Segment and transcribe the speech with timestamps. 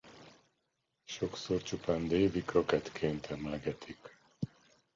[1.05, 4.17] Sokszor csupán Davy Crockett-ként emlegetik.